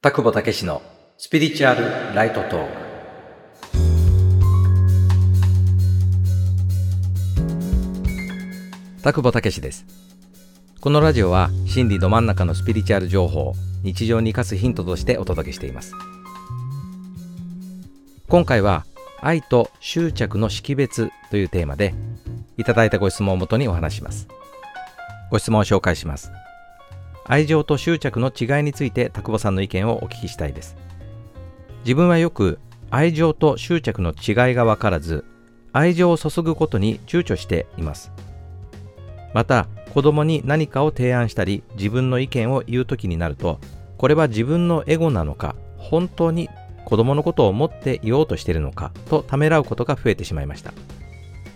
[0.00, 0.80] 田久保武史の
[1.16, 2.72] スピリチュアルライトトーク。
[9.02, 9.84] 田久保武史です。
[10.80, 15.92] このラジオは真理ど真ん中のスピリチュアル情報を日常に生かすヒントとしてお届けしています。
[18.28, 18.86] 今回は
[19.20, 21.92] 愛と執着の識別というテーマで
[22.56, 24.28] いただいたご質問をもとにお話します。
[25.32, 26.30] ご質問を紹介します。
[27.28, 30.76] 愛情と執着の違いについて田久保さんの意見をお聞きしたいです。
[31.84, 32.58] 自分はよく
[32.90, 35.26] 愛情と執着の違いが分からず
[35.72, 38.10] 愛情を注ぐことに躊躇しています。
[39.34, 43.60] また子供に何かを提案したり自分の意見を言う時になると
[43.98, 46.48] これは自分のエゴなのか本当に
[46.86, 50.72] 子供のことを思って言おうとしているのかとためらうことが増えてしまいました。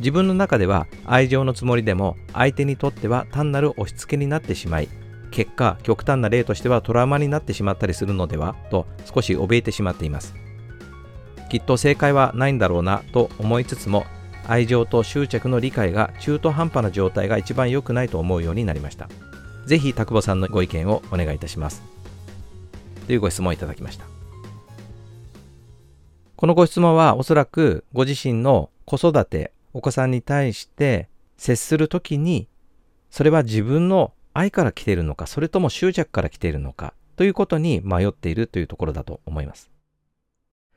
[0.01, 4.89] 自分の中では愛情のつもりでも相手にとっては単なる押し付けになってしまい
[5.33, 8.55] 結果極端な例としてはトラウマになってしまったりするのでは？
[8.71, 10.35] と少し怯えてしまっています。
[11.51, 14.07] きっと正解はないんだろうなと思いつつも
[14.47, 19.09] 愛情と執着の理解が中途半端な状態が一番良くないと思うようになりました。
[19.67, 21.83] ぜひ田久保さんのご意見をお願いいたします。
[23.07, 24.05] というご質問をいただきました。
[26.37, 32.49] このご質問はおそらくご自身の子育てお子さんに対して接するときに
[33.11, 39.71] それは自分の愛から来ているのかそれとも執着から来ているのかということに迷っているというところだと思います。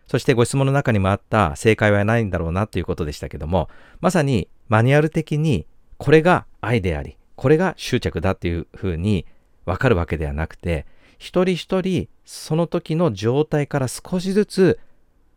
[0.08, 3.70] そしてご質問の中にもあった正解はないんだろうなということでしたけども
[4.02, 5.66] まさにマニュアル的に
[5.98, 9.26] これが愛でありこれが執着だっていうふうに
[9.66, 10.86] わかるわけではなくて
[11.18, 14.80] 一人一人その時の状態から少しずつ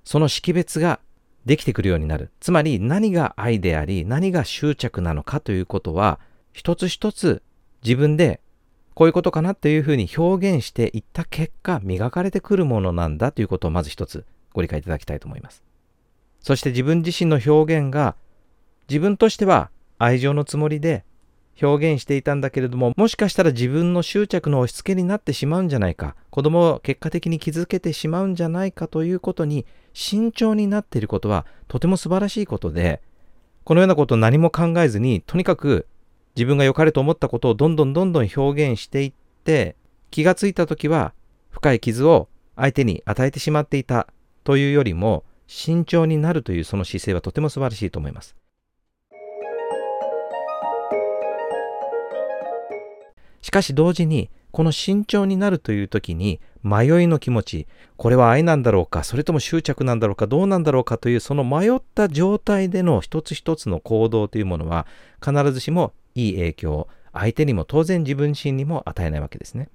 [0.04, 1.00] その識別が
[1.46, 2.30] できてくるようになる。
[2.40, 6.20] つまり何が愛であり何が執着なのかということは
[6.52, 7.42] 一つ一つ
[7.88, 8.42] 自分で
[8.92, 15.64] こういうことかなっていうふうに表現していった結果磨かれてくるものなんだということをまず一つご理解いただきたいと思います。
[16.40, 18.14] そして自分自身の表現が
[18.90, 21.04] 自分としては愛情のつもりで
[21.62, 33.02] 表現していたんだけれどももしかしたら自分の執着の押し付けになってしまうんじゃないか子供を結果的に傷つけてしまうんじゃないかということに慎重になっていることはとても素晴らしいことで
[33.64, 35.86] このようなことを何も考えずにとにかく
[36.38, 39.12] 自分が良かれと思ったことをどんどんどんどん表現していっ
[39.42, 39.74] て
[40.12, 41.12] 気がついた時は
[41.50, 44.06] 深い傷を相手に与えてしまっていた
[44.44, 48.36] というよりも慎重になるというその姿勢はとても素晴らしいと思います。
[53.42, 57.66] しかし同時にこの慎重になるという時に迷いの気持ち
[57.96, 64.86] これは愛なんだろうかそれとも執着なんだろうかどうなんだろうかというその迷った状態での一つ一つの行動というものは
[65.24, 69.68] 必ずしもいい影響を相手にも当然自分自身にも与えないわけですね。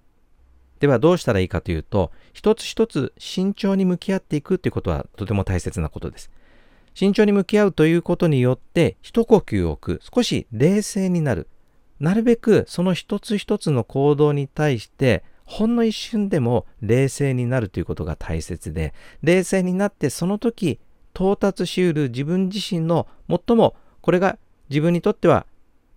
[0.80, 6.30] ではどうしたらいいかというと、一つ一つ慎重に向き合っていくということはとても大切なことです。
[6.94, 11.48] 慎重に向き合うということによって、一呼吸を置く、少し冷静になる。
[12.02, 20.80] なるべくその一つ一つの行動に対して、ほんの一瞬でも冷静になるということが大切で、冷静になってその時
[21.14, 24.38] 到達しうる自分自身の最もこれが
[24.70, 25.46] 自分にとっては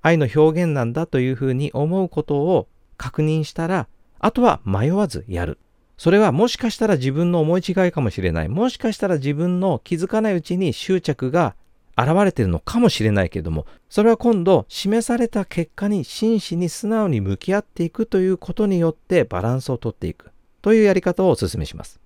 [0.07, 3.89] 愛の表現なんだというふうに思うことを確認したら
[4.21, 5.59] あとは迷わずやる。
[5.99, 8.49] それはもしかしたら自分の思い違いかもしれない。
[8.49, 11.57] もしかしたら自分の気づかないうちに執着が
[11.99, 20.31] 現れてるのかもしれないけれども、それは今度示された結果に真摯に素直に向き合っていくということによってバランスをとっていく
[20.63, 21.99] というやり方をお勧めします。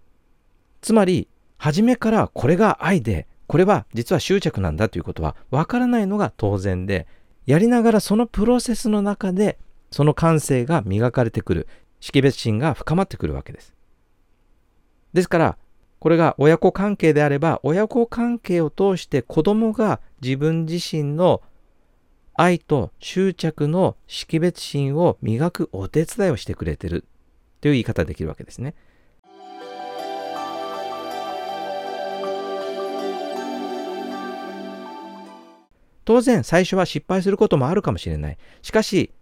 [0.80, 1.28] つまり、
[1.58, 7.06] 初めからこれが愛で、これは実は執着なんだということはわからないのが当然で、
[7.50, 9.58] やりながらそのプロセスの中で
[9.90, 11.66] その感性が磨かれてくる。
[12.00, 13.74] 識別心が深まってくるわけです。
[15.12, 15.58] ですから、
[15.98, 21.42] これが親子関係であれば、親子関係を通して子供が自分自身の
[22.34, 27.04] 愛と執着の識別心を磨くお手伝いをしてくれてる
[27.60, 28.74] という言い方できるわけですね。
[36.10, 38.38] 当然最初は失敗することもあるかもしれない。
[38.62, 39.12] しかし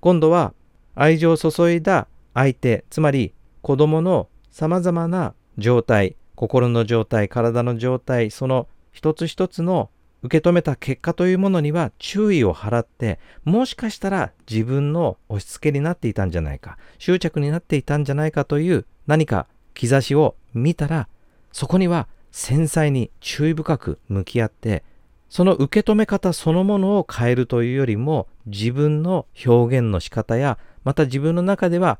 [0.00, 0.54] 今度は
[0.96, 9.90] 愛情を注いだ相手、つまり子供の様々な状態、心の状態、体の状態、その一つ一つの
[10.24, 21.06] 受け止めた結果というものには注意を払って、もしかしたら自分の押し付けになっていたんじゃないか、執着になっていたんじゃないかという何か兆しを見たら、
[21.52, 24.82] そこには繊細に注意深く向き合って、
[25.32, 31.98] その受け止め方そのものを変えるというよりも、自分の表現の仕方や、また自分の中では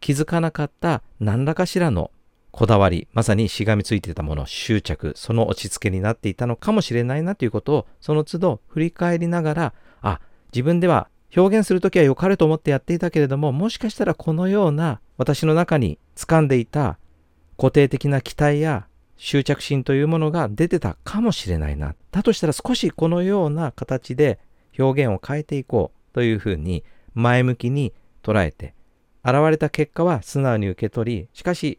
[0.00, 2.10] 気づかなかった何らかしらの
[2.52, 16.98] こだわり、まさにしがみついていたもの、執着、その落ち着けになっていたのかもしれないなということを、その都度振り返りながら、あ、自分では表現するときは良かれと思ってやっていたけれども、もしかしたらこのような私の中に掴んでいた
[17.58, 18.86] 固定的な期待や
[19.22, 21.94] 執着心というものが出てたかもしれないな。
[22.10, 24.38] だとしたら少しこのような形で
[24.78, 28.74] 表現を変えていこうというふうに前向きに捉えて、
[29.22, 31.78] 現れた結果は素直に受け取り、しかし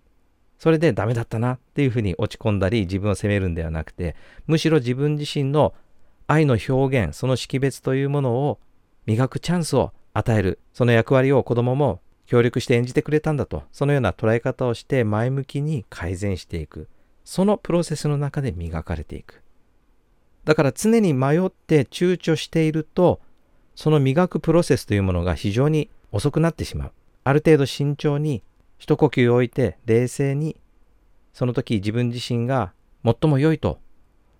[0.60, 4.16] それでダメだったなっていうふうに落ち込んだり自分を責めるんではなくて、
[4.46, 5.74] むしろ自分自身の
[6.28, 8.60] 愛の表現、その識別というものを
[9.08, 16.88] 磨くチャンスを与える、その役割を子供も協力して演じてくれたんだと、そのような捉え方をして前向きに改善していく。
[17.24, 19.42] そのプロセスの中で磨かれていく。
[20.46, 23.20] だから常に迷って躊躇していると、
[23.76, 26.92] その磨くプロセスというものが非常に遅くなってしまう。
[27.24, 28.44] ある程度慎重に
[28.78, 30.58] 一呼吸置いて冷静に
[31.34, 32.74] その時自分自身が
[33.06, 33.80] 最も良いと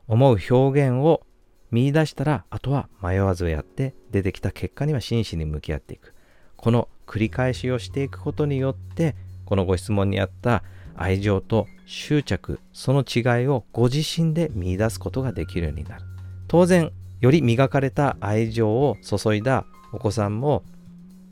[0.08, 1.22] 思う表現を
[1.70, 6.14] 見出したらあとは迷わずやって出てきた結果には真摯に向き合っていく
[6.58, 10.64] この繰り返しをしていくことによってこのご質問にあった
[10.96, 16.04] 愛情と執着その違いをご自身で見出すことができるようになる。
[16.48, 16.92] 当然
[17.22, 20.64] より磨かれた愛情を注いだお子さんも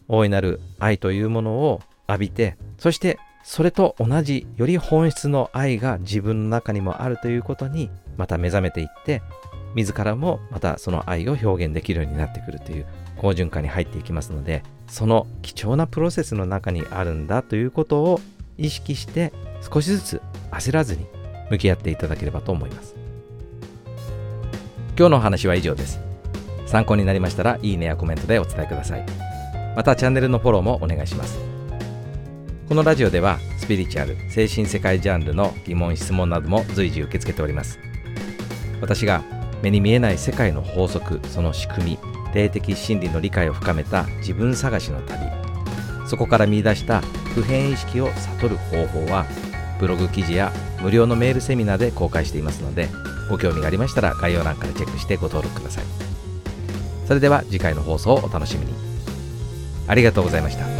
[0.07, 9.21] 大いなる愛というものを浴びてそしてそれと同じより本質の愛が自分の中にもあるということにまた目覚めていって
[9.75, 12.85] 自らもまたその愛を表現できるようになってくるという
[13.17, 18.19] 好循環に入っていきますのでその貴重なプロセスの中にあるんだということを
[18.57, 20.21] 意識して少しずつ
[20.51, 21.05] 焦らずに
[21.49, 22.95] 向き合っていただければと思います。
[24.97, 25.99] 今日のお話は以上です。
[26.65, 29.05] 参考になりましたらいいねやコメントでお伝えください。
[29.75, 31.39] またチャンネルのフォローもお願いします。
[32.67, 37.79] このラジオではスピリチュアル精神世界ジャンルの疑問質問なども随時受け付けております。
[38.81, 39.23] 私が
[39.61, 41.99] 目に見えない世界の法則その仕組み
[42.33, 45.19] 霊的真理の理解を深めた自分探しの旅
[46.07, 47.01] そこから見出した
[47.35, 49.25] 普遍意識を悟る方法は
[49.79, 52.89] ブログ記事や無料のメールセミナーで公開していますので
[53.29, 55.83] ご興味がありましたら概要欄からチェックしてご登録ください。
[57.07, 58.73] それでは次回の放送をお楽しみに。
[59.87, 60.78] ありがとうございました。